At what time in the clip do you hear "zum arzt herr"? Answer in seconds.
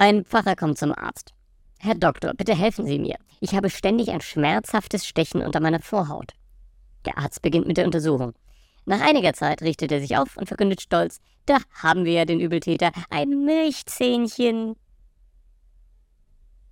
0.78-1.94